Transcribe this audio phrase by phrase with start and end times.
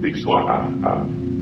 [0.00, 1.39] Big Swat.